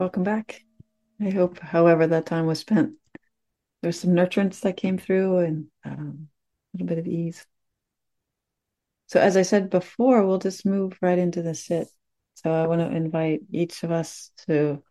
[0.00, 0.64] welcome back.
[1.20, 2.94] I hope, however, that time was spent,
[3.82, 6.28] there's some nurturance that came through and um,
[6.72, 7.46] a little bit of ease.
[9.08, 11.88] So, as I said before, we'll just move right into the sit.
[12.34, 14.82] So, I want to invite each of us to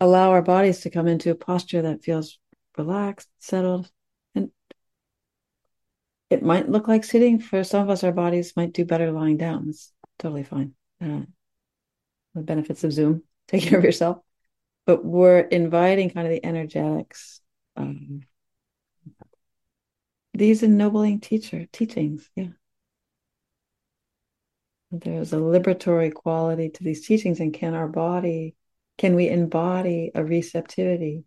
[0.00, 2.36] allow our bodies to come into a posture that feels
[2.76, 3.88] relaxed, settled,
[4.34, 4.50] and
[6.28, 7.38] it might look like sitting.
[7.38, 9.66] For some of us, our bodies might do better lying down.
[9.68, 10.74] It's totally fine.
[11.00, 11.22] Uh,
[12.34, 14.18] the benefits of Zoom, take care of yourself.
[14.86, 17.40] But we're inviting kind of the energetics,
[17.76, 18.22] um,
[20.34, 22.28] these ennobling teacher teachings.
[22.34, 22.48] Yeah.
[24.90, 28.56] There's a liberatory quality to these teachings, and can our body,
[28.98, 31.24] can we embody a receptivity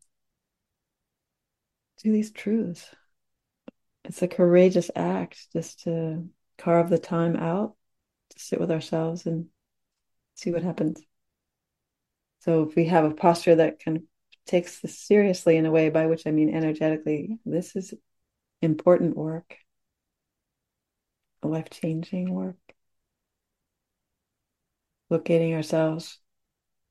[2.00, 2.90] to these truths?
[4.04, 7.76] It's a courageous act just to carve the time out
[8.32, 9.48] to sit with ourselves and
[10.36, 11.02] see what happens.
[12.44, 14.08] So if we have a posture that can
[14.46, 17.94] takes this seriously in a way by which I mean energetically, this is
[18.62, 19.58] important work,
[21.42, 22.58] life changing work.
[25.10, 26.20] Locating ourselves,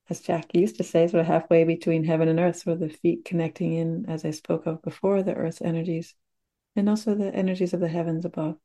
[0.08, 3.26] as Jack used to say, sort of halfway between heaven and earth, of the feet
[3.26, 6.14] connecting in, as I spoke of before, the earth's energies,
[6.76, 8.56] and also the energies of the heavens above.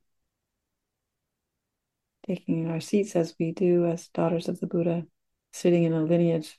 [2.26, 5.06] Taking our seats as we do as daughters of the Buddha,
[5.52, 6.58] sitting in a lineage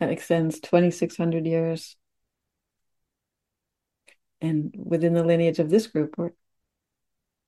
[0.00, 1.96] that extends 2,600 years.
[4.40, 6.32] And within the lineage of this group, we're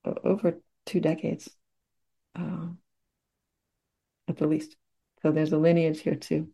[0.04, 1.48] over two decades,
[2.34, 2.69] uh,
[4.26, 4.76] at the least.
[5.22, 6.48] So there's a lineage here too.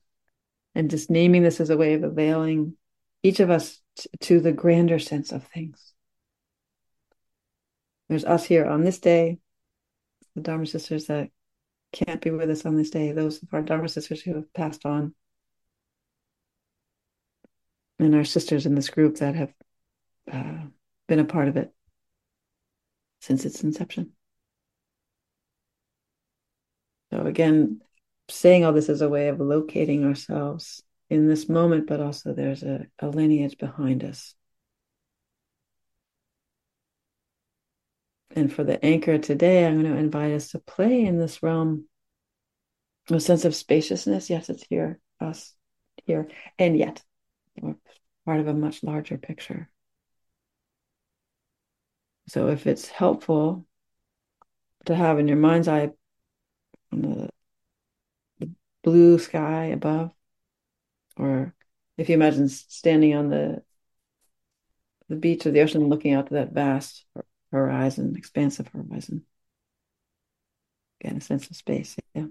[0.75, 2.77] And just naming this as a way of availing
[3.23, 5.93] each of us t- to the grander sense of things.
[8.09, 9.39] There's us here on this day,
[10.35, 11.31] the Dharma sisters that
[11.93, 14.85] can't be with us on this day, those of our Dharma sisters who have passed
[14.85, 15.15] on
[18.05, 19.53] and our sisters in this group that have
[20.31, 20.65] uh,
[21.09, 21.73] been a part of it
[23.21, 24.13] since its inception.
[27.13, 27.81] So, again,
[28.29, 32.63] saying all this as a way of locating ourselves in this moment, but also there's
[32.63, 34.35] a, a lineage behind us.
[38.35, 41.87] And for the anchor today, I'm going to invite us to play in this realm
[43.11, 44.29] a sense of spaciousness.
[44.29, 45.55] Yes, it's here, us
[46.05, 46.29] here,
[46.59, 47.03] and yet
[48.25, 49.71] part of a much larger picture.
[52.27, 53.67] So if it's helpful
[54.87, 55.91] to have in your mind's eye
[56.93, 57.29] the,
[58.39, 58.51] the
[58.83, 60.13] blue sky above,
[61.17, 61.55] or
[61.97, 63.63] if you imagine standing on the
[65.09, 67.05] the beach or the ocean looking out to that vast
[67.51, 69.25] horizon, expansive horizon.
[71.01, 71.97] Again, a sense of space.
[72.15, 72.27] Yeah.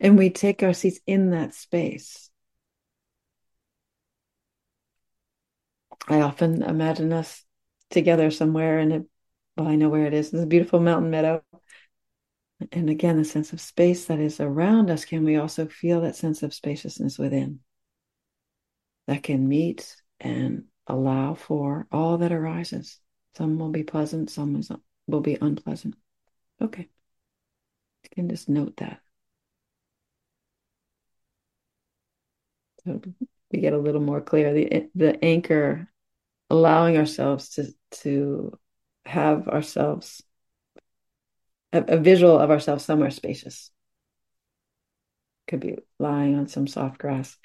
[0.00, 2.30] And we take our seats in that space.
[6.08, 7.44] I often imagine us
[7.90, 9.04] together somewhere in a,
[9.56, 10.32] well, I know where it is.
[10.32, 11.42] It's a beautiful mountain meadow.
[12.72, 16.16] And again, the sense of space that is around us, can we also feel that
[16.16, 17.60] sense of spaciousness within
[19.06, 22.98] that can meet and allow for all that arises?
[23.36, 24.60] Some will be pleasant, some
[25.06, 25.94] will be unpleasant.
[26.60, 26.88] Okay.
[28.04, 29.00] You can just note that.
[33.50, 34.52] We get a little more clear.
[34.52, 35.88] The the anchor
[36.50, 37.72] allowing ourselves to
[38.02, 38.58] to
[39.04, 40.22] have ourselves
[41.72, 43.70] a, a visual of ourselves somewhere spacious.
[45.46, 47.36] Could be lying on some soft grass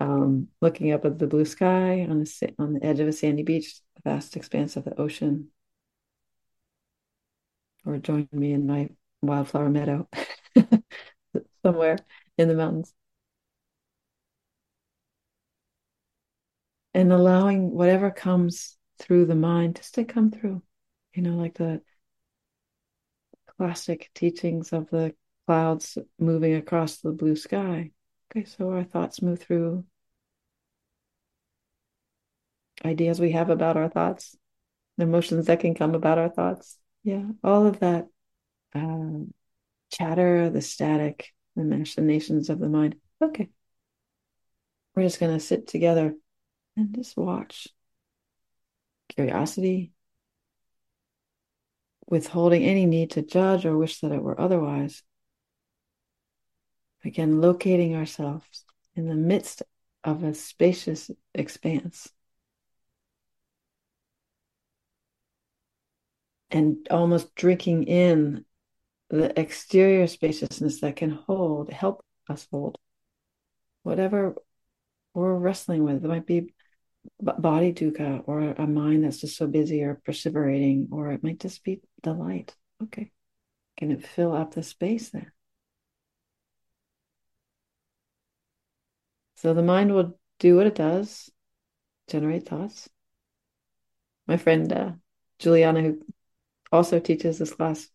[0.00, 3.42] um, looking up at the blue sky on the on the edge of a sandy
[3.42, 5.48] beach the vast expanse of the ocean.
[7.84, 8.90] Or join me in my
[9.22, 10.08] wildflower meadow
[11.62, 11.98] somewhere
[12.36, 12.92] in the mountains
[16.98, 20.60] and allowing whatever comes through the mind just to come through
[21.14, 21.80] you know like the
[23.56, 25.14] classic teachings of the
[25.46, 27.92] clouds moving across the blue sky.
[28.30, 29.84] Okay so our thoughts move through
[32.84, 34.36] ideas we have about our thoughts
[34.98, 36.78] emotions that can come about our thoughts.
[37.04, 38.08] Yeah all of that
[38.74, 39.32] um,
[39.92, 42.96] chatter the static the machinations of the mind.
[43.22, 43.48] Okay.
[44.94, 46.14] We're just going to sit together
[46.78, 47.68] and just watch
[49.08, 49.92] curiosity,
[52.06, 55.02] withholding any need to judge or wish that it were otherwise.
[57.04, 58.64] Again, locating ourselves
[58.94, 59.62] in the midst
[60.04, 62.08] of a spacious expanse.
[66.50, 68.44] And almost drinking in
[69.10, 72.78] the exterior spaciousness that can hold, help us hold
[73.82, 74.34] whatever
[75.12, 76.04] we're wrestling with.
[76.04, 76.54] It might be
[77.20, 81.64] body dukkha or a mind that's just so busy or perseverating, or it might just
[81.64, 82.54] be the light.
[82.82, 83.10] Okay.
[83.76, 85.32] Can it fill up the space there?
[89.36, 91.30] So the mind will do what it does,
[92.08, 92.88] generate thoughts.
[94.26, 94.92] My friend uh,
[95.38, 96.00] Juliana, who
[96.72, 97.88] also teaches this class,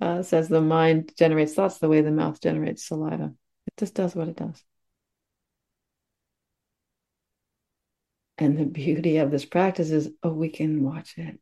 [0.00, 3.34] uh, says the mind generates thoughts the way the mouth generates saliva.
[3.66, 4.62] It just does what it does.
[8.40, 11.38] And the beauty of this practice is, oh, we can watch it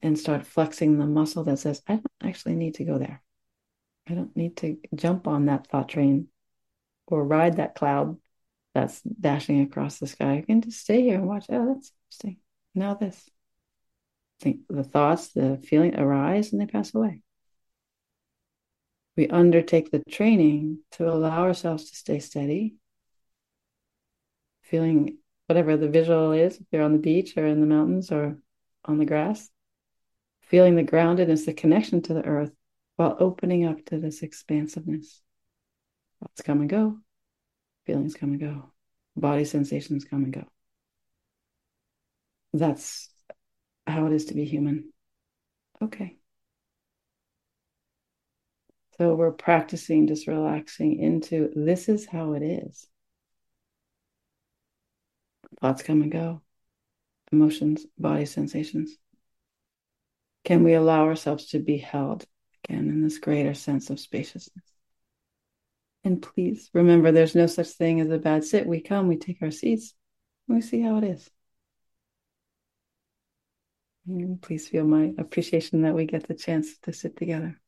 [0.00, 3.20] and start flexing the muscle that says, I don't actually need to go there.
[4.08, 6.28] I don't need to jump on that thought train
[7.08, 8.18] or ride that cloud
[8.72, 10.38] that's dashing across the sky.
[10.38, 11.46] I can just stay here and watch.
[11.48, 12.36] Oh, that's interesting.
[12.74, 13.28] Now this.
[14.40, 17.22] Think the thoughts, the feeling arise and they pass away.
[19.16, 22.76] We undertake the training to allow ourselves to stay steady,
[24.62, 28.36] feeling whatever the visual is, if you're on the beach or in the mountains or
[28.84, 29.50] on the grass,
[30.42, 32.52] feeling the groundedness, the connection to the earth,
[32.96, 35.22] while opening up to this expansiveness.
[36.20, 36.98] Thoughts come and go,
[37.86, 38.72] feelings come and go,
[39.16, 40.44] body sensations come and go.
[42.52, 43.08] That's
[43.86, 44.92] how it is to be human.
[45.80, 46.16] Okay.
[48.98, 52.86] So we're practicing just relaxing into this is how it is.
[55.60, 56.42] Thoughts come and go,
[57.32, 58.96] emotions, body sensations.
[60.44, 62.24] Can we allow ourselves to be held
[62.64, 64.64] again in this greater sense of spaciousness?
[66.04, 68.66] And please remember there's no such thing as a bad sit.
[68.66, 69.94] We come, we take our seats,
[70.46, 71.28] we see how it is.
[74.06, 77.60] And please feel my appreciation that we get the chance to sit together.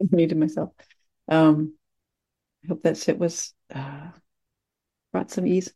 [0.28, 0.72] to myself.
[1.28, 1.74] Um,
[2.64, 4.10] I hope that shit was uh,
[5.12, 5.72] brought some ease,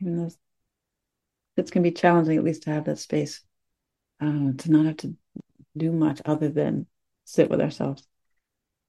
[0.00, 0.30] even though
[1.56, 3.42] it's going to be challenging, at least to have that space
[4.20, 5.16] uh, to not have to
[5.76, 6.86] do much other than
[7.24, 8.06] sit with ourselves.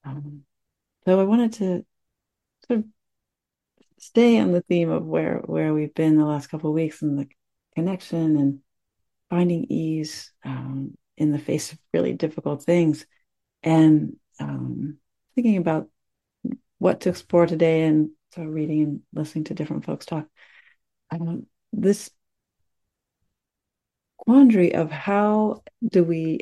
[0.04, 0.44] Um,
[1.04, 1.84] so I wanted to
[2.66, 2.84] sort of
[3.98, 7.18] stay on the theme of where where we've been the last couple of weeks and
[7.18, 7.28] the
[7.74, 8.60] connection and
[9.30, 13.06] finding ease um, in the face of really difficult things
[13.62, 14.98] and um,
[15.34, 15.88] thinking about
[16.78, 20.26] what to explore today and so reading and listening to different folks talk.
[21.10, 22.10] Um, this
[24.16, 26.40] quandary of how do we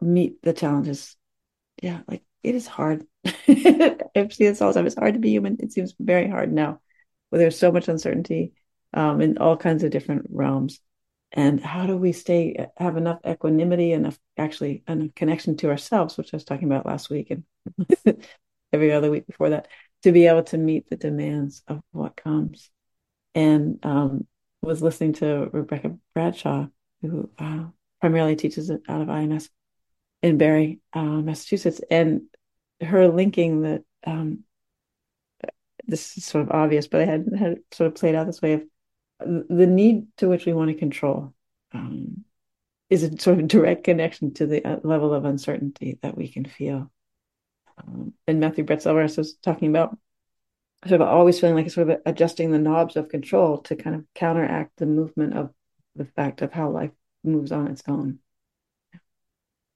[0.00, 1.16] meet the challenges?
[1.82, 3.04] Yeah like it is hard.
[3.26, 5.56] I've seen this all the time it's hard to be human.
[5.60, 6.80] It seems very hard now
[7.28, 8.52] where there's so much uncertainty
[8.94, 10.80] um, in all kinds of different realms
[11.32, 16.32] and how do we stay have enough equanimity enough actually enough connection to ourselves which
[16.32, 17.44] i was talking about last week and
[18.72, 19.68] every other week before that
[20.02, 22.70] to be able to meet the demands of what comes.
[23.34, 24.26] And um,
[24.62, 26.66] was listening to rebecca bradshaw
[27.02, 27.64] who uh,
[28.00, 29.48] primarily teaches out of ims
[30.22, 31.80] in Barre uh, massachusetts.
[31.90, 32.22] And
[32.80, 34.44] her linking that um,
[35.86, 38.54] this is sort of obvious but i had had sort of played out this way
[38.54, 38.62] of
[39.20, 41.34] the need to which we want to control
[41.72, 42.24] um,
[42.90, 46.44] is a sort of direct connection to the uh, level of uncertainty that we can
[46.44, 46.90] feel.
[47.78, 49.96] Um, and Matthew Brensilver was talking about
[50.86, 54.04] sort of always feeling like sort of adjusting the knobs of control to kind of
[54.14, 55.50] counteract the movement of
[55.94, 56.92] the fact of how life
[57.24, 58.18] moves on its own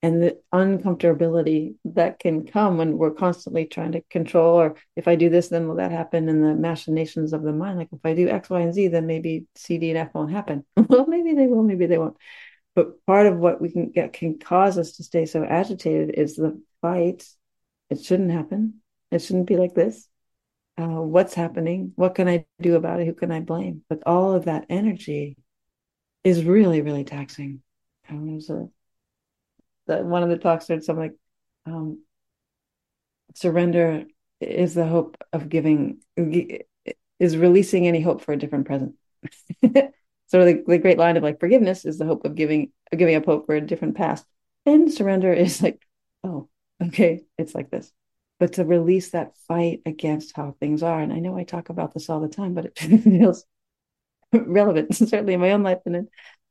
[0.02, 5.14] and the uncomfortability that can come when we're constantly trying to control or if i
[5.14, 6.28] do this then will that happen?
[6.28, 9.06] And the machinations of the mind like if i do x y and z then
[9.06, 10.64] maybe c d and f won't happen.
[10.88, 12.16] Well maybe they will maybe they won't.
[12.74, 16.36] But part of what we can get can cause us to stay so agitated is
[16.36, 17.26] the fight.
[17.90, 18.80] It shouldn't happen.
[19.10, 20.08] It shouldn't be like this.
[20.78, 21.92] Uh, what's happening?
[21.96, 23.06] What can i do about it?
[23.06, 23.82] Who can i blame?
[23.88, 25.36] But all of that energy
[26.24, 27.62] is really really taxing.
[28.08, 28.68] And there's a
[29.90, 31.16] that one of the talks said something like
[31.66, 32.02] um,
[33.34, 34.04] surrender
[34.40, 38.94] is the hope of giving is releasing any hope for a different present.
[40.30, 43.24] So the, the great line of like forgiveness is the hope of giving giving up
[43.24, 44.24] hope for a different past.
[44.64, 45.84] And surrender is like
[46.22, 46.48] oh
[46.80, 47.92] okay it's like this.
[48.38, 51.92] But to release that fight against how things are and i know i talk about
[51.92, 53.44] this all the time but it feels
[54.32, 56.08] relevant certainly in my own life and in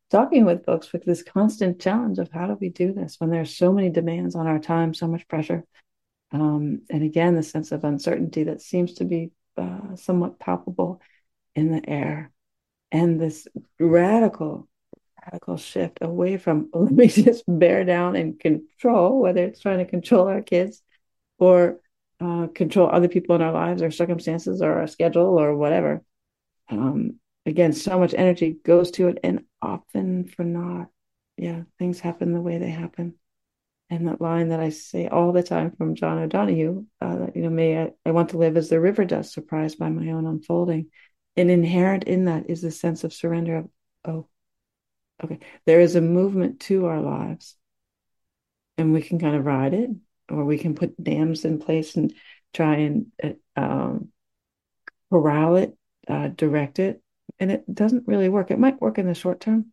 [0.09, 3.55] talking with folks with this constant challenge of how do we do this when there's
[3.55, 5.63] so many demands on our time, so much pressure.
[6.31, 11.01] Um, and again, the sense of uncertainty that seems to be uh, somewhat palpable
[11.55, 12.31] in the air.
[12.91, 13.47] And this
[13.79, 14.67] radical,
[15.23, 19.85] radical shift away from let me just bear down and control, whether it's trying to
[19.85, 20.81] control our kids
[21.37, 21.79] or
[22.19, 26.03] uh, control other people in our lives or circumstances or our schedule or whatever.
[26.69, 30.89] Um, again, so much energy goes to it, and often for not.
[31.37, 33.15] Yeah, things happen the way they happen.
[33.89, 37.49] And that line that I say all the time from John O'Donohue, uh, you know,
[37.49, 40.87] may I, I want to live as the river does, surprised by my own unfolding.
[41.35, 43.69] And inherent in that is the sense of surrender of,
[44.05, 44.27] oh,
[45.23, 47.55] okay, there is a movement to our lives.
[48.77, 49.89] And we can kind of ride it,
[50.29, 52.13] or we can put dams in place and
[52.53, 54.09] try and uh, um,
[55.11, 55.75] corral it,
[56.07, 57.01] uh, direct it,
[57.39, 58.51] and it doesn't really work.
[58.51, 59.71] It might work in the short term.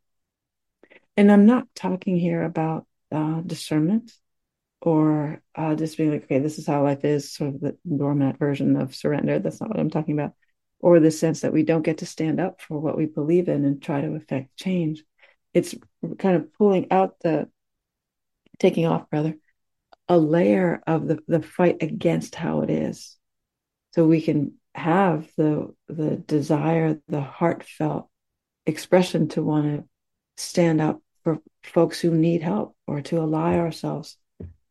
[1.17, 4.13] And I'm not talking here about uh, discernment
[4.83, 8.39] or uh, just being like, okay, this is how life is, sort of the doormat
[8.39, 9.39] version of surrender.
[9.39, 10.35] That's not what I'm talking about.
[10.79, 13.65] Or the sense that we don't get to stand up for what we believe in
[13.65, 15.03] and try to affect change.
[15.55, 15.75] It's
[16.19, 17.49] kind of pulling out the,
[18.59, 19.37] taking off rather,
[20.09, 23.17] a layer of the, the fight against how it is.
[23.95, 28.09] So we can have the the desire, the heartfelt
[28.67, 29.89] expression to want to
[30.37, 34.17] stand up for folks who need help or to ally ourselves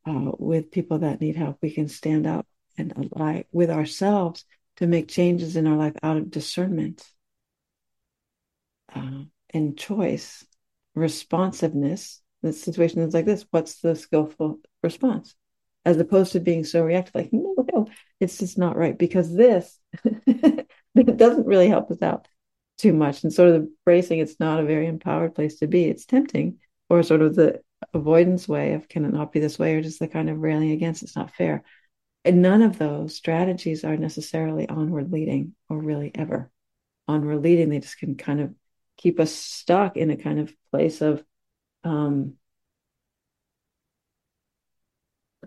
[0.05, 1.57] uh, with people that need help.
[1.61, 2.45] We can stand up
[2.77, 4.45] and ally with ourselves
[4.77, 7.03] to make changes in our life out of discernment
[8.93, 10.45] uh, and choice,
[10.93, 12.21] responsiveness.
[12.43, 13.45] The situation is like this.
[13.49, 15.35] What's the skillful response?
[15.83, 17.87] As opposed to being so reactive, like, no, no,
[18.19, 19.79] it's just not right because this
[20.95, 22.27] doesn't really help us out
[22.77, 23.23] too much.
[23.23, 25.85] And sort of the bracing, it's not a very empowered place to be.
[25.85, 26.59] It's tempting,
[26.89, 27.61] or sort of the
[27.93, 30.71] avoidance way of can it not be this way, or just the kind of railing
[30.71, 31.63] against it's not fair.
[32.23, 36.51] And none of those strategies are necessarily onward leading or really ever
[37.07, 37.69] onward leading.
[37.69, 38.53] They just can kind of
[38.97, 41.23] keep us stuck in a kind of place of
[41.83, 42.33] um,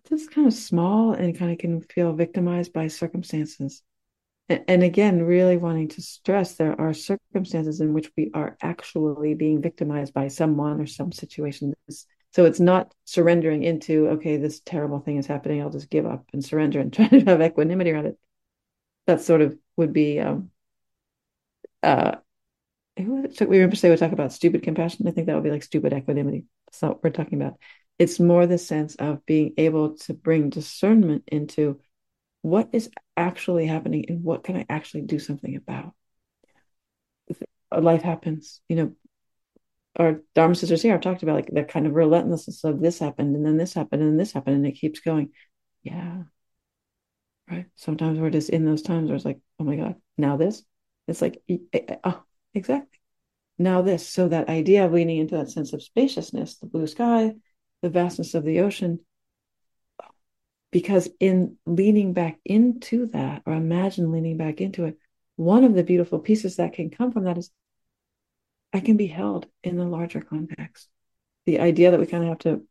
[0.08, 3.82] just kind of small and kind of can feel victimized by circumstances.
[4.48, 9.60] And, again, really wanting to stress there are circumstances in which we are actually being
[9.60, 11.74] victimized by someone or some situation.
[12.32, 15.60] So it's not surrendering into, okay, this terrible thing is happening.
[15.60, 18.18] I'll just give up and surrender and try to have equanimity around it.
[19.06, 20.50] That sort of would be, um,
[21.82, 22.16] uh,
[22.96, 25.06] we remember say we talk about stupid compassion.
[25.06, 26.46] I think that would be like stupid equanimity.
[26.66, 27.58] That's not what we're talking about.
[27.98, 31.80] It's more the sense of being able to bring discernment into
[32.42, 35.94] what is actually happening and what can I actually do something about.
[37.76, 38.92] Life happens, you know.
[39.96, 43.34] Our Dharma sisters here have talked about like the kind of relentlessness of this happened
[43.34, 45.32] and then this happened and this happened and it keeps going.
[45.82, 46.22] Yeah.
[47.50, 47.66] Right.
[47.74, 50.62] Sometimes we're just in those times where it's like, oh my God, now this.
[51.08, 52.22] It's like, eh, eh, oh,
[52.54, 53.00] exactly.
[53.58, 54.08] Now this.
[54.08, 57.34] So that idea of leaning into that sense of spaciousness, the blue sky,
[57.82, 59.00] the vastness of the ocean,
[60.70, 64.98] because in leaning back into that, or imagine leaning back into it,
[65.36, 67.50] one of the beautiful pieces that can come from that is
[68.72, 70.88] I can be held in the larger context.
[71.46, 72.66] The idea that we kind of have to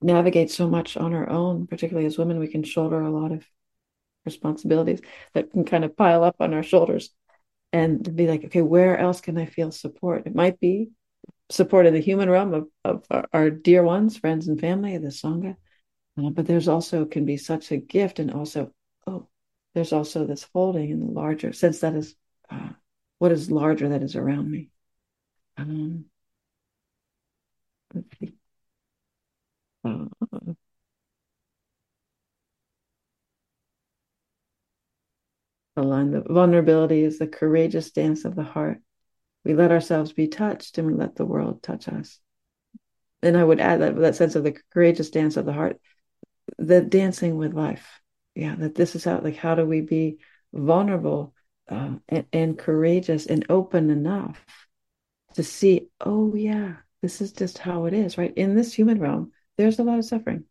[0.00, 3.46] navigate so much on our own, particularly as women, we can shoulder a lot of
[4.24, 5.00] responsibilities
[5.34, 7.10] that can kind of pile up on our shoulders
[7.72, 10.26] and be like, okay, where else can I feel support?
[10.26, 10.90] It might be
[11.50, 15.56] support in the human realm of, of our, dear ones, friends and family, the Sangha.
[16.18, 18.72] Uh, but there's also can be such a gift and also,
[19.06, 19.28] oh,
[19.74, 22.14] there's also this holding in the larger sense that is
[22.50, 22.70] uh,
[23.18, 24.70] what is larger that is around me.
[25.56, 26.06] Um,
[29.84, 30.04] uh,
[35.76, 38.80] the line, the vulnerability is the courageous dance of the heart.
[39.44, 42.18] We let ourselves be touched and we let the world touch us.
[43.22, 45.80] And I would add that that sense of the courageous dance of the heart,
[46.58, 48.00] the dancing with life.
[48.34, 50.18] Yeah, that this is how, like, how do we be
[50.52, 51.34] vulnerable
[51.68, 54.44] uh, and, and courageous and open enough
[55.34, 58.32] to see, oh, yeah, this is just how it is, right?
[58.34, 60.44] In this human realm, there's a lot of suffering.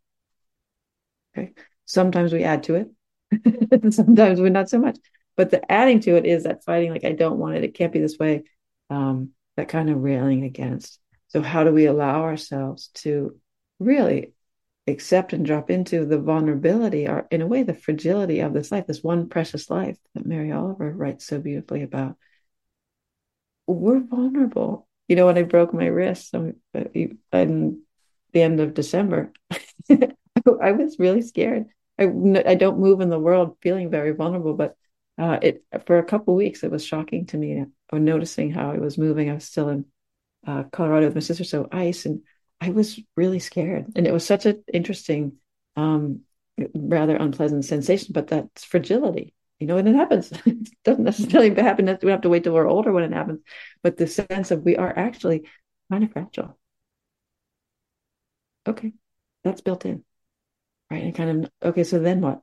[1.36, 1.52] Okay.
[1.84, 4.98] Sometimes we add to it, sometimes we're not so much.
[5.36, 7.92] But the adding to it is that fighting, like, I don't want it, it can't
[7.92, 8.44] be this way,
[8.94, 10.98] um, that kind of railing against.
[11.28, 13.38] So, how do we allow ourselves to
[13.78, 14.32] really
[14.86, 18.86] accept and drop into the vulnerability, or in a way, the fragility of this life,
[18.86, 22.16] this one precious life that Mary Oliver writes so beautifully about?
[23.66, 24.86] We're vulnerable.
[25.08, 29.32] You know, when I broke my wrist in the end of December,
[29.90, 31.66] I was really scared.
[31.98, 34.76] I, I don't move in the world feeling very vulnerable, but
[35.18, 37.64] uh, it for a couple weeks it was shocking to me.
[37.92, 39.30] Or noticing how I was moving.
[39.30, 39.84] I was still in
[40.46, 42.22] uh, Colorado with my sister, so ice, and
[42.60, 43.92] I was really scared.
[43.94, 45.34] And it was such an interesting,
[45.76, 46.22] um,
[46.74, 48.12] rather unpleasant sensation.
[48.12, 50.32] But that's fragility, you know, and it happens.
[50.46, 51.98] it doesn't necessarily happen.
[52.02, 53.40] We have to wait till we're older when it happens.
[53.82, 55.48] But the sense of we are actually
[55.90, 56.58] kind of fragile.
[58.66, 58.92] Okay,
[59.42, 60.04] that's built in,
[60.90, 61.04] right?
[61.04, 61.84] And kind of okay.
[61.84, 62.42] So then what?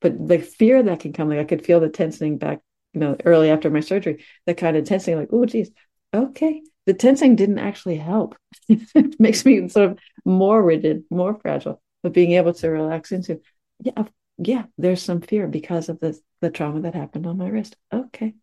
[0.00, 2.60] But the fear that can come, like I could feel the tensing back,
[2.92, 5.70] you know, early after my surgery, the kind of tensing, like, oh, geez,
[6.14, 6.62] okay.
[6.86, 8.36] The tensing didn't actually help.
[8.68, 11.80] it makes me sort of more rigid, more fragile.
[12.02, 13.40] But being able to relax into,
[13.78, 14.04] yeah,
[14.38, 17.76] yeah, there's some fear because of the the trauma that happened on my wrist.
[17.92, 18.34] Okay,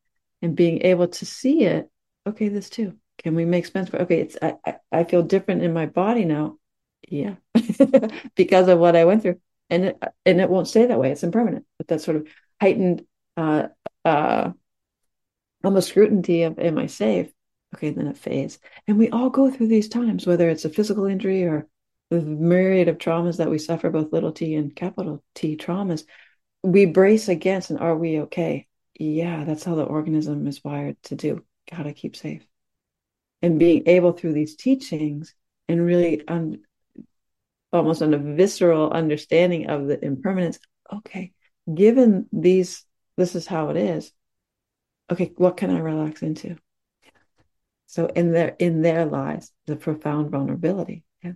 [0.43, 1.89] and being able to see it.
[2.27, 2.95] Okay, this too.
[3.17, 4.01] Can we make space for?
[4.03, 6.57] Okay, it's I I feel different in my body now.
[7.09, 7.35] Yeah,
[8.35, 9.39] because of what I went through
[9.69, 11.11] and it, and it won't stay that way.
[11.11, 11.65] It's impermanent.
[11.77, 12.27] But that sort of
[12.61, 13.05] heightened,
[13.35, 13.67] uh,
[14.05, 14.51] uh,
[15.63, 17.31] almost scrutiny of am I safe?
[17.75, 18.59] Okay, then it fades.
[18.87, 21.67] And we all go through these times, whether it's a physical injury or
[22.09, 26.05] the myriad of traumas that we suffer, both little t and capital T traumas.
[26.63, 28.67] We brace against, and are we okay?
[28.99, 31.43] Yeah, that's how the organism is wired to do.
[31.69, 32.47] Gotta keep safe.
[33.41, 35.33] And being able through these teachings
[35.67, 36.61] and really un-
[37.71, 40.59] almost on a visceral understanding of the impermanence.
[40.91, 41.33] Okay,
[41.73, 42.85] given these,
[43.17, 44.11] this is how it is.
[45.11, 46.57] Okay, what can I relax into?
[47.87, 51.03] So in their in their lives, the profound vulnerability.
[51.23, 51.33] Yeah.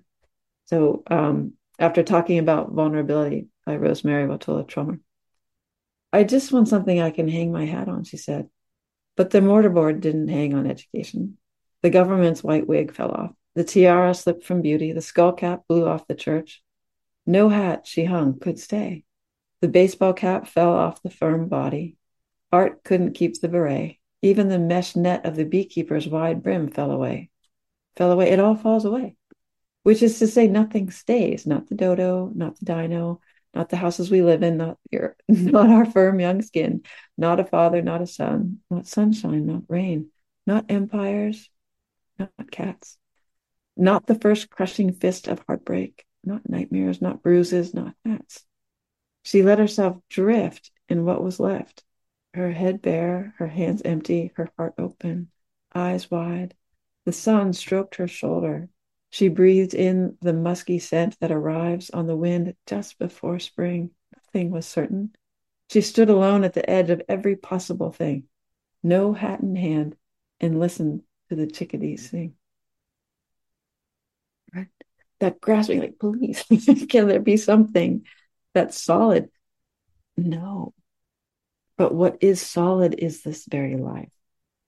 [0.66, 5.00] So um, after talking about vulnerability by Rosemerry Wahtola Trommer,
[6.12, 8.50] I just want something I can hang my hat on, she said.
[9.16, 11.38] But the mortarboard didn't hang on education.
[11.82, 13.32] The government's white wig fell off.
[13.56, 16.64] The tiara slipped from beauty, the skull cap blew off the church.
[17.26, 19.04] No hat she hung could stay.
[19.62, 21.98] The baseball cap fell off the firm body.
[22.52, 23.98] Art couldn't keep the beret.
[24.22, 27.30] Even the mesh net of the beekeeper's wide brim fell away.
[27.96, 28.30] Fell away.
[28.30, 29.16] It all falls away.
[29.84, 33.20] which is to say nothing stays, not the dodo, not the dino,
[33.54, 36.84] not the houses we live in, not your not our firm young skin,
[37.18, 40.10] not a father, not a son, not sunshine, not rain,
[40.48, 41.50] not empires,
[42.20, 42.98] not cats,
[43.76, 48.46] not the first crushing fist of heartbreak, not nightmares, not bruises, not hats.
[49.24, 51.84] She let herself drift in what was left,
[52.34, 55.30] her head bare, her hands empty, her heart open,
[55.74, 56.56] eyes wide.
[57.06, 58.70] The sun stroked her shoulder.
[59.10, 63.92] She breathed in the musky scent that arrives on the wind just before spring.
[64.16, 65.14] Nothing was certain.
[65.70, 68.24] She stood alone at the edge of every possible thing,
[68.84, 69.96] no hat in hand,
[70.40, 72.36] and listened to the chickadees sing.
[75.22, 76.44] That grasping, like, please,
[76.90, 78.06] can there be something
[78.54, 79.30] that's solid?
[80.18, 80.74] No.
[81.78, 84.12] But what is solid is this very life,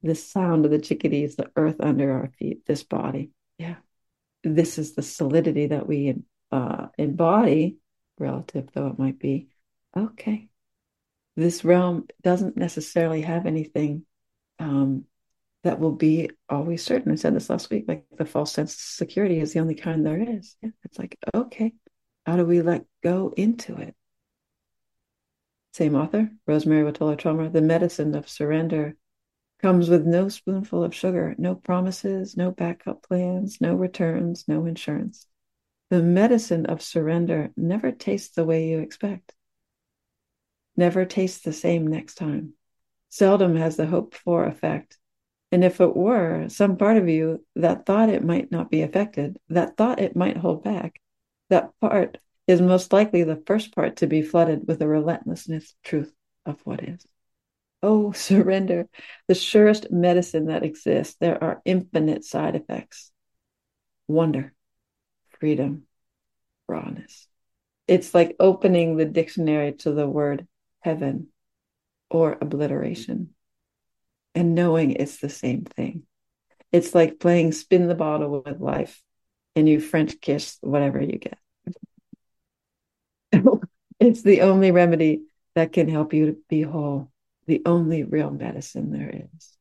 [0.01, 3.31] the sound of the chickadees, the earth under our feet, this body.
[3.57, 3.75] Yeah
[4.43, 6.15] this is the solidity that we
[6.51, 7.77] uh, embody,
[8.19, 9.47] relative though it might be.
[9.95, 10.49] Okay,
[11.35, 14.05] this realm doesn't necessarily have anything
[14.59, 15.05] um,
[15.63, 17.11] that will be always certain.
[17.11, 20.05] I said this last week, like the false sense of security is the only kind
[20.05, 20.55] there is.
[20.61, 21.73] Yeah, it's like, okay,
[22.25, 23.95] how do we let go into it?
[25.73, 28.95] Same author, Rosemerry Wahtola Trommer, The Medicine of Surrender
[29.61, 35.25] comes with no spoonful of sugar, no promises, no backup plans, no returns, no insurance.
[35.89, 39.33] The medicine of surrender never tastes the way you expect,
[40.75, 42.53] never tastes the same next time,
[43.09, 44.97] seldom has the hoped for effect.
[45.53, 49.37] And if it were, some part of you that thought it might not be affected,
[49.49, 50.99] that thought it might hold back,
[51.51, 56.11] that part is most likely the first part to be flooded with the relentlessness truth
[56.47, 57.05] of what is.
[57.83, 58.89] Oh, surrender,
[59.27, 61.17] the surest medicine that exists.
[61.19, 63.11] There are infinite side effects
[64.07, 64.55] wonder,
[65.39, 65.83] freedom,
[66.67, 67.27] rawness.
[67.87, 70.47] It's like opening the dictionary to the word
[70.81, 71.27] heaven
[72.09, 73.35] or obliteration
[74.35, 76.03] and knowing it's the same thing.
[76.71, 79.01] It's like playing spin the bottle with life
[79.55, 81.37] and you French kiss whatever you get.
[83.99, 85.23] it's the only remedy
[85.55, 87.11] that can help you to be whole
[87.45, 89.57] the only real medicine there is.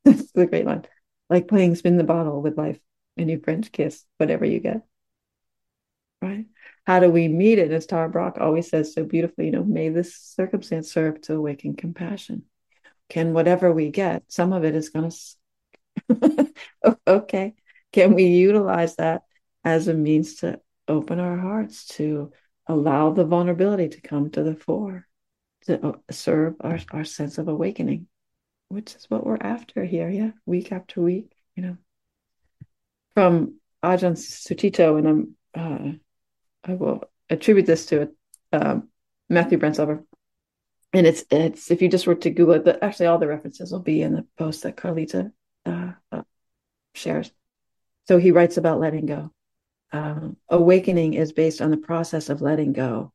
[0.04, 0.86] That's the great line.
[1.28, 2.80] Like playing spin the bottle with life
[3.16, 4.82] and you French kiss whatever you get.
[6.20, 6.46] Right?
[6.86, 7.70] How do we meet it?
[7.70, 11.76] As Tara Brach always says so beautifully, you know, may this circumstance serve to awaken
[11.76, 12.42] compassion.
[13.10, 15.10] Can whatever we get, some of it is going
[16.08, 16.52] to,
[17.06, 17.54] okay.
[17.92, 19.22] Can we utilize that
[19.64, 22.32] as a means to open our hearts, to
[22.66, 25.06] allow the vulnerability to come to the fore?
[25.62, 28.06] to uh, serve our, our sense of awakening,
[28.68, 30.08] which is what we're after here.
[30.08, 31.76] Yeah, week after week, you know.
[33.14, 35.92] From Ajahn Sucitto, and I'm uh,
[36.64, 38.10] I will attribute this to
[38.52, 38.88] um,
[39.28, 40.04] Matthew Brensilver.
[40.92, 43.70] And it's it's if you just were to Google it, but actually all the references
[43.70, 45.32] will be in the post that Carlita
[45.64, 46.22] uh, uh,
[46.94, 47.30] shares.
[48.08, 49.32] So he writes about letting go.
[49.92, 53.12] Um, awakening is based on the process of letting go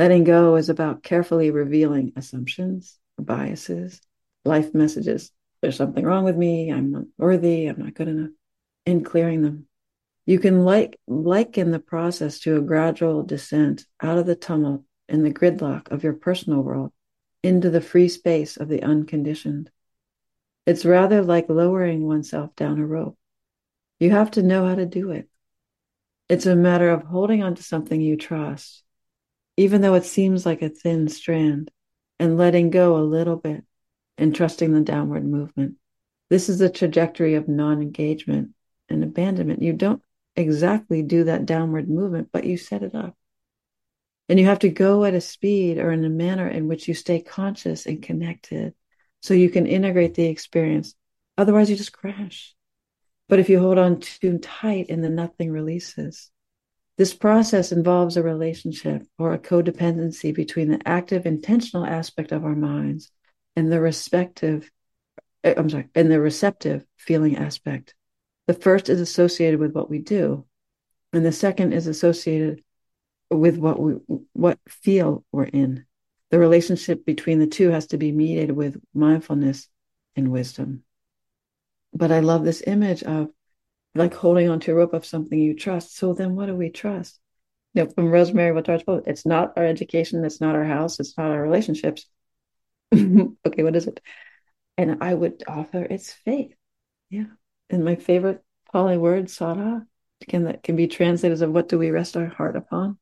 [0.00, 4.00] Letting go is about carefully revealing assumptions, biases,
[4.46, 5.30] life messages.
[5.60, 6.72] There's something wrong with me.
[6.72, 7.66] I'm not worthy.
[7.66, 8.30] I'm not good enough.
[8.86, 9.66] And clearing them.
[10.24, 15.22] You can like liken the process to a gradual descent out of the tumult and
[15.22, 16.92] the gridlock of your personal world
[17.42, 19.70] into the free space of the unconditioned.
[20.66, 23.18] It's rather like lowering oneself down a rope.
[23.98, 25.28] You have to know how to do it.
[26.28, 28.84] It's a matter of holding on to something you trust
[29.60, 31.70] even though it seems like a thin strand,
[32.18, 33.62] and letting go a little bit
[34.16, 35.74] and trusting the downward movement.
[36.30, 38.52] This is the trajectory of non engagement
[38.88, 39.60] and abandonment.
[39.60, 40.02] You don't
[40.34, 43.18] exactly do that downward movement, but you set it up.
[44.30, 46.94] And you have to go at a speed or in a manner in which you
[46.94, 48.74] stay conscious and connected
[49.20, 50.94] so you can integrate the experience.
[51.36, 52.54] Otherwise, you just crash.
[53.28, 56.30] But if you hold on too tight and then nothing releases,
[56.96, 62.54] this process involves a relationship or a codependency between the active intentional aspect of our
[62.54, 63.10] minds
[63.56, 64.70] and the respective
[65.42, 67.96] eh, I'm sorry, and the receptive feeling aspect.
[68.46, 70.46] The first is associated with what we do,
[71.12, 72.62] and the second is associated
[73.30, 73.94] with what we
[74.32, 75.84] what feel we're in.
[76.30, 79.68] The relationship between the two has to be mediated with mindfulness
[80.16, 80.84] and wisdom.
[81.92, 83.30] But I love this image of
[83.94, 85.96] like holding onto a rope of something you trust.
[85.96, 87.18] So then what do we trust?
[87.74, 91.30] You know, from Rosemerry Wahtola, it's not our education, it's not our house, it's not
[91.30, 92.06] our relationships.
[92.94, 94.00] okay, what is it?
[94.76, 96.54] And I would offer it's faith.
[97.10, 97.26] Yeah.
[97.68, 99.86] And my favorite Pali word, saddha,
[100.22, 102.98] Again, that can be translated as what do we rest our heart upon?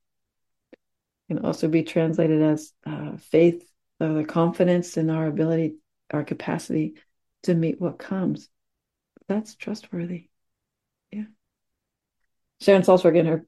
[1.29, 3.63] Can also be translated as uh, faith,
[4.01, 5.77] or the confidence in our ability,
[6.11, 6.95] our capacity
[7.43, 8.49] to meet what comes.
[9.29, 10.29] That's trustworthy.
[11.13, 11.25] Yeah.
[12.61, 13.45] Sharon Salzberg, in her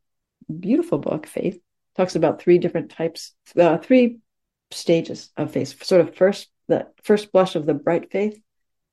[0.58, 1.60] beautiful book, Faith,
[1.96, 4.18] talks about three different types, uh, three
[4.70, 5.82] stages of faith.
[5.82, 8.40] Sort of first, the first blush of the bright faith.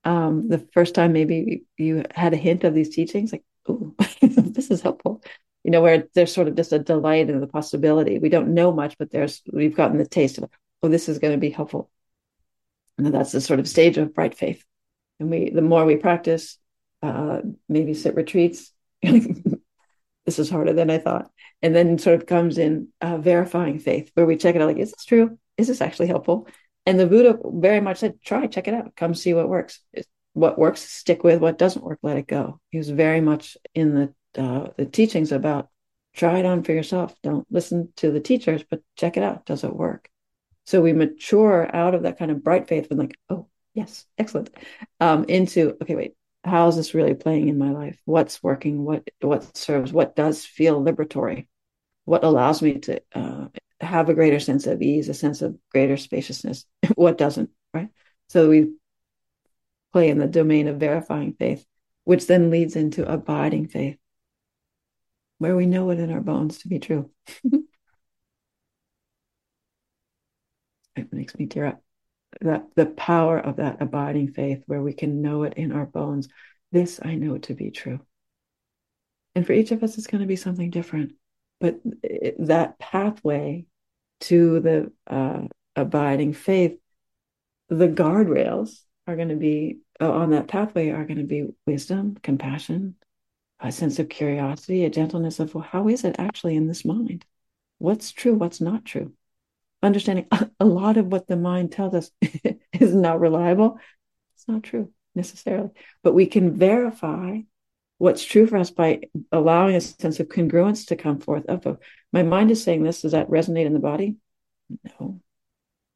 [0.03, 4.71] Um, the first time maybe you had a hint of these teachings, like, oh, this
[4.71, 5.21] is helpful.
[5.67, 8.17] You know, where there's sort of just a delight in the possibility.
[8.17, 10.49] We don't know much, but there's we've gotten the taste of,
[10.81, 11.91] oh, this is going to be helpful.
[12.97, 14.63] And that's the sort of stage of bright faith.
[15.19, 16.57] And we, the more we practice,
[17.03, 18.71] uh, maybe sit retreats.
[19.01, 21.29] this is harder than I thought.
[21.61, 24.77] And then sort of comes in uh, verifying faith, where we check it out like,
[24.77, 25.37] is this true?
[25.57, 26.47] Is this actually helpful?
[26.85, 29.81] And the Buddha very much said, try, check it out, come see what works.
[30.33, 31.41] What works, stick with.
[31.41, 32.59] What doesn't work, let it go.
[32.69, 35.69] He was very much in the uh, the teachings about
[36.13, 37.15] try it on for yourself.
[37.21, 39.45] Don't listen to the teachers, but check it out.
[39.45, 40.09] Does it work?
[40.65, 44.49] So we mature out of that kind of bright faith and like, oh, yes, excellent,
[44.99, 48.01] um, into okay, wait, how is this really playing in my life?
[48.05, 48.83] What's working?
[48.83, 49.93] What what serves?
[49.93, 51.47] What does feel liberatory?
[52.05, 53.47] What allows me to uh,
[53.81, 56.65] have a greater sense of ease a sense of greater spaciousness?
[56.95, 57.89] What doesn't right?
[58.29, 58.73] So we
[59.93, 61.65] play in the domain of verifying faith
[62.07, 63.97] which then leads into abiding faith
[65.37, 67.09] where we know it in our bones to be true.
[70.97, 71.83] It makes me tear up.
[72.41, 76.27] That the power of that abiding faith where we can know it in our bones.
[76.71, 77.99] This i know to be true.
[79.33, 81.13] And for each of us it's going to be something different.
[81.59, 81.79] But
[82.39, 83.65] that pathway
[84.21, 85.43] to the uh,
[85.75, 86.77] abiding faith
[87.69, 92.15] the guardrails are going to be uh, on that pathway are going to be wisdom
[92.21, 92.95] compassion
[93.59, 97.25] a sense of curiosity a gentleness of well, how is it actually in this mind
[97.79, 99.13] what's true what's not true
[99.81, 100.27] understanding
[100.59, 102.11] a lot of what the mind tells us
[102.73, 103.79] is not reliable.
[104.35, 105.69] It's not true necessarily,
[106.03, 107.39] but we can verify
[107.97, 109.01] what's true for us by
[109.31, 111.45] allowing a sense of congruence to come forth.
[111.45, 111.77] Of oh,
[112.11, 113.01] my mind is saying this.
[113.01, 114.17] Does that resonate in the body?
[114.99, 115.21] No.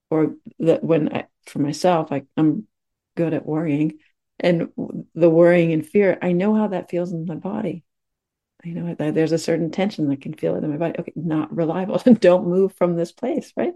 [0.10, 2.68] Or that when I, for myself, I, I'm
[3.16, 4.00] good at worrying,
[4.42, 4.70] and
[5.14, 7.84] the worrying and fear, I know how that feels in my body.
[8.64, 10.96] You know, there's a certain tension that can feel it in my body.
[11.00, 11.98] Okay, not reliable.
[12.20, 13.74] Don't move from this place, right?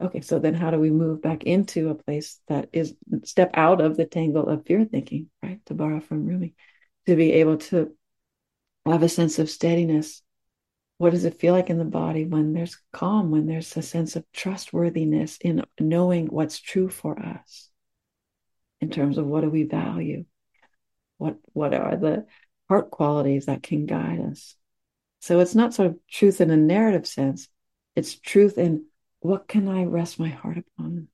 [0.00, 3.80] Okay, so then how do we move back into a place that is step out
[3.80, 5.60] of the tangle of fear thinking, right?
[5.66, 6.54] To borrow from Rumi,
[7.06, 7.94] to be able to
[8.86, 10.22] have a sense of steadiness.
[10.98, 14.16] What does it feel like in the body when there's calm, when there's a sense
[14.16, 17.70] of trustworthiness in knowing what's true for us
[18.80, 20.24] in terms of what do we value?
[21.18, 22.26] What what are the
[22.68, 24.56] heart qualities that can guide us.
[25.20, 27.48] So it's not sort of truth in a narrative sense,
[27.96, 28.86] it's truth in
[29.20, 31.08] what can I rest my heart upon?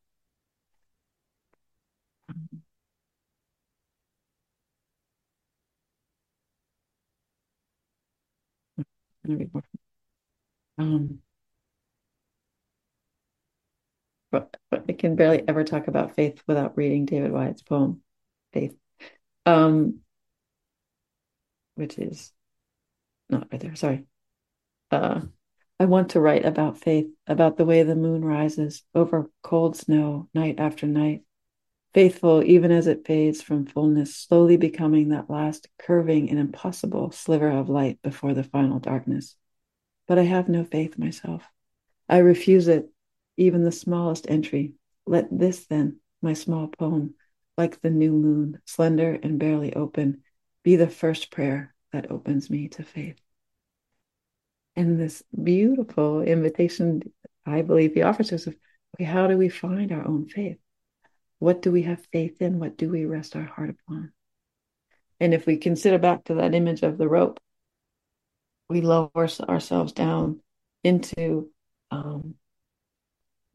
[10.79, 11.21] Um,
[14.31, 18.03] but, but I can barely ever talk about faith without reading David Whyte's poem,
[18.53, 18.77] Faith.
[19.45, 20.01] Um,
[21.77, 22.33] which is
[23.29, 23.77] not right there.
[23.77, 24.05] Sorry.
[24.91, 25.21] Uh,
[25.79, 30.29] I want to write about faith, about the way the moon rises over cold snow
[30.35, 31.23] night after night,
[31.93, 37.51] faithful even as it fades from fullness, slowly becoming that last curving and impossible sliver
[37.51, 39.37] of light before the final darkness.
[40.09, 41.43] But I have no faith myself.
[42.09, 42.89] I refuse it,
[43.37, 44.75] even the smallest entry.
[45.07, 47.15] Let this, then, my small poem,
[47.57, 50.23] like the new moon, slender and barely open,
[50.63, 53.21] be the first prayer that opens me to faith.
[54.75, 57.03] And this beautiful invitation,
[57.47, 58.57] I believe he offers us of,
[58.95, 60.59] okay, how do we find our own faith?
[61.39, 62.59] What do we have faith in?
[62.59, 64.13] What do we rest our heart upon?
[65.21, 67.41] And if we consider back to that image of the rope,
[68.69, 70.41] we lower ourselves down
[70.83, 71.51] into
[71.91, 72.35] um,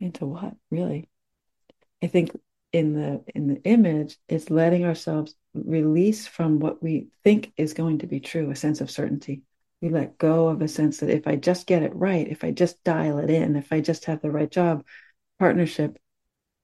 [0.01, 1.09] into what really?
[2.03, 2.31] I think
[2.71, 7.99] in the in the image it's letting ourselves release from what we think is going
[7.99, 9.43] to be true a sense of certainty.
[9.81, 12.51] We let go of a sense that if i just get it right if i
[12.51, 14.85] just dial it in if i just have the right job
[15.39, 15.97] partnership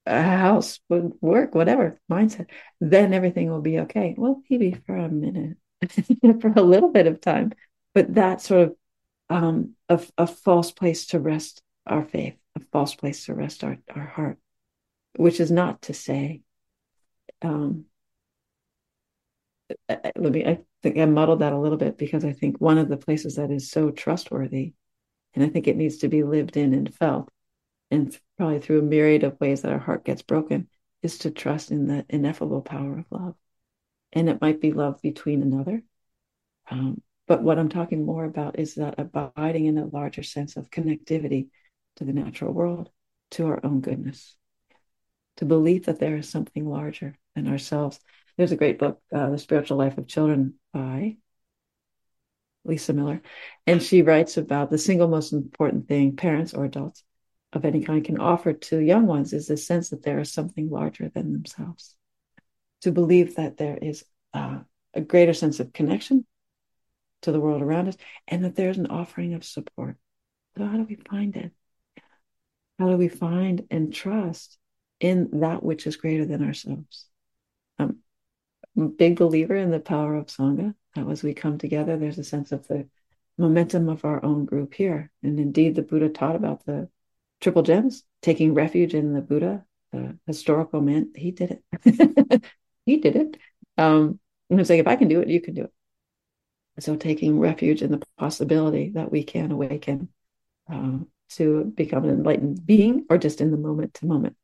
[0.05, 2.47] a house would work whatever mindset
[2.79, 4.15] then everything will be okay.
[4.17, 5.57] Well maybe for a minute
[6.41, 7.53] for a little bit of time.
[7.93, 8.75] But that sort of
[9.29, 13.77] um, a, a false place to rest our faith a false place to rest our,
[13.95, 14.37] our heart
[15.17, 16.41] which is not to say,
[17.41, 17.85] um,
[19.89, 22.87] let me, I think I muddled that a little bit because I think one of
[22.87, 24.73] the places that is so trustworthy,
[25.33, 27.29] and I think it needs to be lived in and felt,
[27.91, 30.67] and probably through a myriad of ways that our heart gets broken,
[31.01, 33.35] is to trust in the ineffable power of love.
[34.13, 35.83] And it might be love between another.
[36.69, 40.69] Um, but what I'm talking more about is that abiding in a larger sense of
[40.69, 41.47] connectivity
[41.97, 42.89] to the natural world,
[43.31, 44.35] to our own goodness,
[45.37, 47.99] to believe that there is something larger than ourselves.
[48.37, 51.17] There's a great book, uh, The Spiritual Life of Children by
[52.65, 53.21] Lisa Miller.
[53.65, 57.03] And she writes about the single most important thing parents or adults
[57.53, 60.69] of any kind can offer to young ones is the sense that there is something
[60.69, 61.95] larger than themselves.
[62.81, 64.59] To believe that there is uh,
[64.93, 66.25] a greater sense of connection
[67.21, 69.97] to the world around us and that there's an offering of support.
[70.57, 71.51] So, how do we find it?
[72.79, 74.57] How do we find and trust
[74.99, 77.05] in that which is greater than ourselves?
[77.79, 77.97] I'm
[78.77, 80.75] a big believer in the power of Sangha.
[80.95, 82.87] That as we come together, there's a sense of the
[83.37, 85.11] momentum of our own group here.
[85.23, 86.89] And indeed, the Buddha taught about the
[87.41, 91.11] triple gems, taking refuge in the Buddha, the historical man.
[91.15, 92.43] He did it.
[92.85, 93.37] he did it.
[93.77, 94.19] Um,
[94.49, 95.73] and I'm saying, if I can do it, you can do it.
[96.79, 100.09] So taking refuge in the possibility that we can awaken
[100.71, 100.99] uh,
[101.29, 104.35] to become an enlightened being or just in the moment to moment,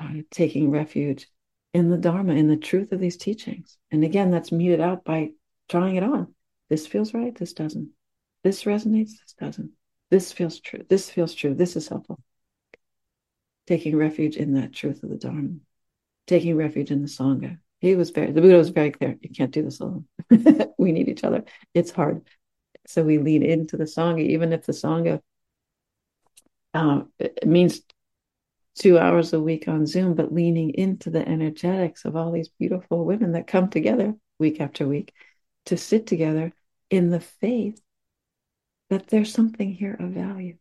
[0.00, 1.28] uh, taking refuge
[1.72, 3.76] in the Dharma, in the truth of these teachings.
[3.90, 5.30] And again, that's muted out by
[5.68, 6.34] trying it on.
[6.68, 7.90] This feels right, this doesn't.
[8.42, 9.72] This resonates, this doesn't.
[10.10, 10.84] This feels true.
[10.88, 11.54] This feels true.
[11.54, 12.20] This is helpful.
[13.66, 15.56] Taking refuge in that truth of the Dharma,
[16.26, 17.58] taking refuge in the Sangha.
[17.80, 19.16] He was very, the Buddha was very clear.
[19.20, 20.06] You can't do this alone.
[20.78, 21.44] we need each other.
[21.74, 22.22] It's hard.
[22.86, 25.20] So we lean into the Sangha, even if the Sangha
[26.74, 27.02] uh,
[27.44, 27.80] means
[28.74, 33.04] two hours a week on Zoom, but leaning into the energetics of all these beautiful
[33.04, 35.12] women that come together week after week
[35.66, 36.52] to sit together
[36.90, 37.80] in the faith
[38.90, 40.56] that there's something here of value,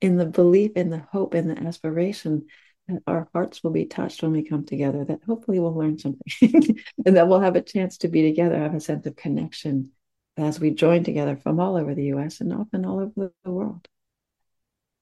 [0.00, 2.46] in the belief, in the hope, in the aspiration
[2.88, 6.20] that our hearts will be touched when we come together, that hopefully we'll learn something
[7.06, 9.90] and that we'll have a chance to be together, have a sense of connection
[10.36, 13.86] as we join together from all over the US and often all over the world.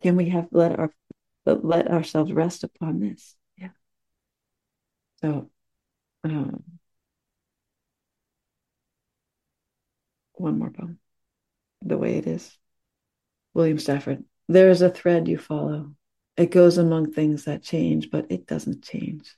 [0.02, 0.92] Can we have let our
[1.44, 3.36] let ourselves rest upon this?
[3.56, 3.70] Yeah.
[5.20, 5.50] So
[6.24, 6.62] um,
[10.34, 10.98] one more poem.
[11.82, 12.56] The way it is.
[13.54, 14.24] William Stafford.
[14.48, 15.94] There is a thread you follow
[16.40, 19.36] it goes among things that change, but it doesn't change.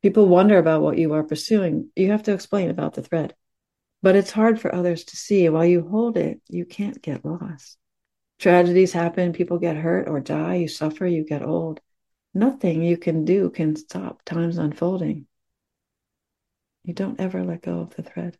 [0.00, 1.90] People wonder about what you are pursuing.
[1.96, 3.34] You have to explain about the thread.
[4.00, 5.48] But it's hard for others to see.
[5.48, 7.78] While you hold it, you can't get lost.
[8.38, 11.80] Tragedies happen, people get hurt or die, you suffer, you get old.
[12.34, 15.26] Nothing you can do can stop time's unfolding.
[16.84, 18.36] You don't ever let go of the thread.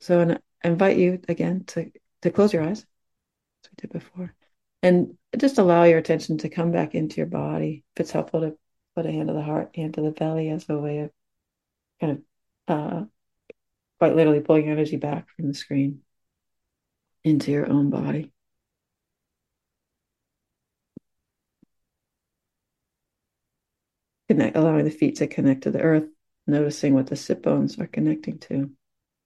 [0.00, 1.90] So I invite you again to,
[2.22, 4.34] to close your eyes, as we did before,
[4.82, 7.84] and just allow your attention to come back into your body.
[7.94, 8.56] If it's helpful to
[8.96, 11.10] put a hand to the heart, hand to the belly as a way of
[12.00, 12.22] kind of
[12.68, 13.04] uh,
[13.98, 16.00] quite literally pulling energy back from the screen
[17.24, 18.30] into your own body.
[24.28, 26.08] Connect, allowing the feet to connect to the earth,
[26.46, 28.70] noticing what the sit bones are connecting to.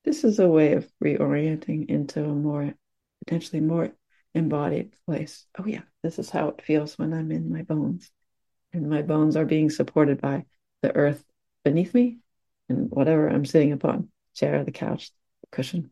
[0.05, 2.75] This is a way of reorienting into a more
[3.25, 3.93] potentially more
[4.35, 5.47] embodied place.
[5.59, 8.11] Oh, yeah, this is how it feels when I'm in my bones.
[8.73, 10.47] And my bones are being supported by
[10.83, 11.25] the earth
[11.65, 12.19] beneath me
[12.69, 15.11] and whatever I'm sitting upon chair, the couch,
[15.43, 15.91] the cushion.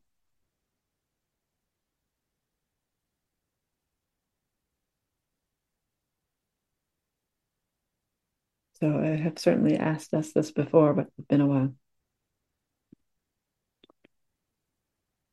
[8.80, 11.74] So I have certainly asked us this before, but it's been a while.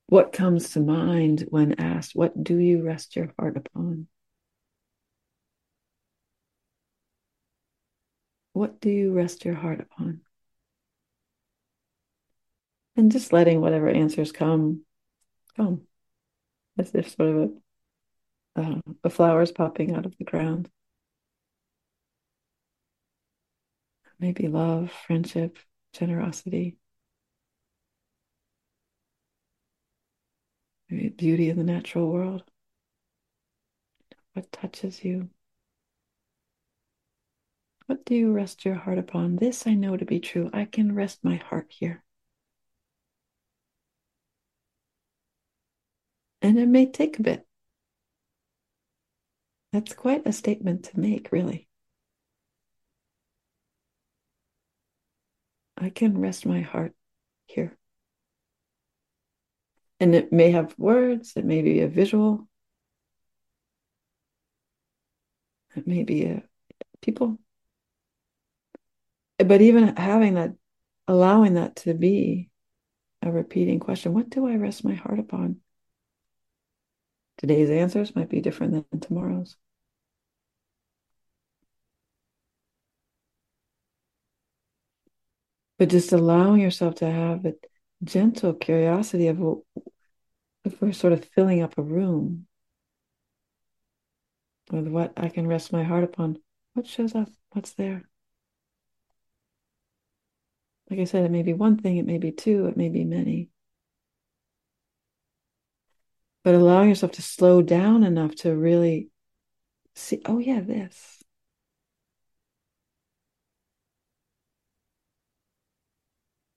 [0.07, 4.07] What comes to mind when asked, What do you rest your heart upon?
[8.53, 10.21] What do you rest your heart upon?
[12.95, 14.85] And just letting whatever answers come,
[15.57, 15.81] come,
[16.77, 17.51] as if sort of
[18.55, 20.69] a, uh, a flower's popping out of the ground.
[24.23, 25.57] Maybe love, friendship,
[25.91, 26.77] generosity.
[30.89, 32.43] maybe beauty of the natural world.
[34.31, 35.29] What touches you?
[37.87, 39.35] What do you rest your heart upon?
[39.35, 40.49] This I know to be true.
[40.53, 42.01] I can rest my heart here.
[46.41, 47.45] And it may take a bit.
[49.73, 51.67] That's quite a statement to make, really.
[55.77, 56.93] I can rest my heart
[57.45, 57.77] here.
[59.99, 62.47] And it may have words, it may be a visual,
[65.75, 66.43] it may be a
[67.01, 67.39] people.
[69.37, 70.53] But even having that,
[71.07, 72.49] allowing that to be
[73.21, 75.57] a repeating question what do I rest my heart upon?
[77.37, 79.57] Today's answers might be different than tomorrow's.
[85.83, 87.55] But just allowing yourself to have a
[88.05, 89.37] gentle curiosity of
[90.63, 92.47] if we're sort of filling up a room
[94.71, 96.37] with what I can rest my heart upon,
[96.73, 98.07] what shows up, what's there.
[100.89, 103.03] Like I said, it may be one thing, it may be two, it may be
[103.03, 103.49] many.
[106.45, 109.09] But allowing yourself to slow down enough to really
[109.95, 111.22] see, oh, yeah, this.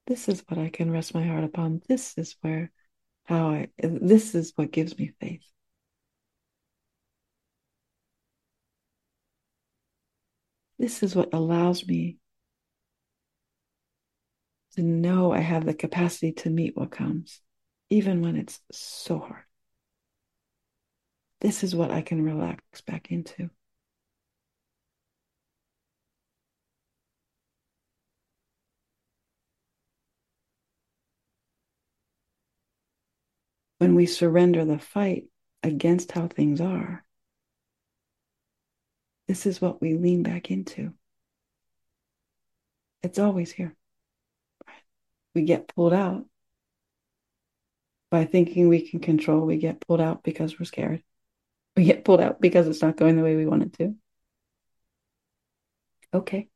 [0.07, 1.83] This is what I can rest my heart upon.
[1.89, 2.71] This is where,
[3.25, 5.43] how I, this is what gives me faith.
[10.79, 12.19] This is what allows me
[14.77, 17.41] to know I have the capacity to meet what comes,
[17.91, 19.45] even when it's so hard.
[21.41, 23.51] This is what I can relax back into.
[33.79, 35.25] When we surrender the fight
[35.63, 37.05] against how things are,
[39.29, 40.95] this is what we lean back into.
[43.03, 43.75] It's always here.
[45.35, 46.25] We get pulled out
[48.11, 49.45] by thinking we can control.
[49.45, 51.03] We get pulled out because we're scared.
[51.77, 53.95] We get pulled out because it's not going the way we want it to.
[56.15, 56.49] Okay.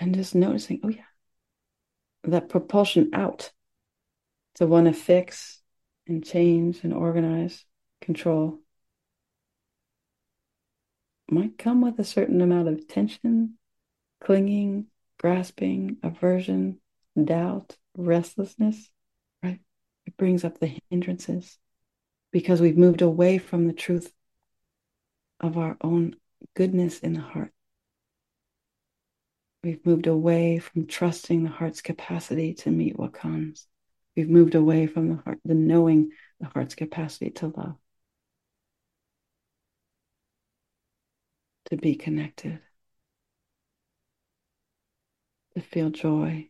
[0.00, 1.02] And just noticing, oh, yeah,
[2.24, 3.52] that propulsion out
[4.54, 5.55] to want to fix
[6.06, 7.64] and change and organize,
[8.00, 8.60] control
[11.30, 13.58] might come with a certain amount of tension,
[14.20, 14.86] clinging,
[15.18, 16.80] grasping, aversion,
[17.22, 18.90] doubt, restlessness,
[19.42, 19.60] right?
[20.06, 21.58] It brings up the hindrances
[22.30, 24.12] because we've moved away from the truth
[25.40, 26.16] of our own
[26.54, 27.52] goodness in the heart.
[29.64, 33.66] We've moved away from trusting the heart's capacity to meet what comes.
[34.16, 36.10] We've moved away from the heart, the knowing
[36.40, 37.76] the heart's capacity to love,
[41.66, 42.60] to be connected,
[45.54, 46.48] to feel joy,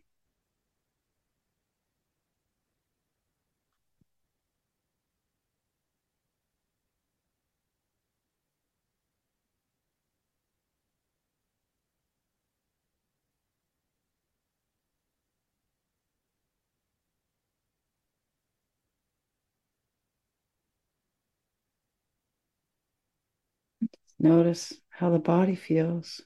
[24.19, 26.21] Notice how the body feels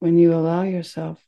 [0.00, 1.24] when you allow yourself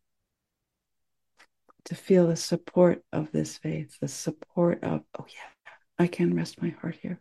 [1.85, 6.61] to feel the support of this faith, the support of, oh, yeah, I can rest
[6.61, 7.21] my heart here.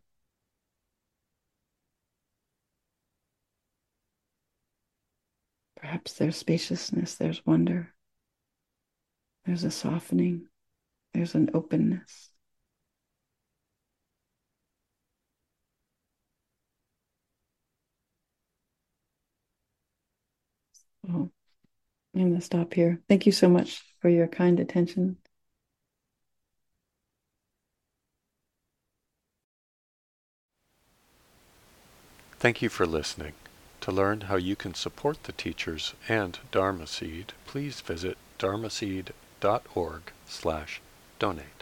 [5.78, 7.94] Perhaps there's spaciousness, there's wonder,
[9.46, 10.48] there's a softening,
[11.14, 12.31] there's an openness.
[21.10, 21.32] Oh,
[22.16, 23.02] I'm going to stop here.
[23.08, 25.18] Thank you so much for your kind attention.
[32.40, 33.34] Thank you for listening.
[33.82, 40.82] To learn how you can support the teachers and Dharma Seed, please visit dharmaseed.org slash
[41.20, 41.61] donate.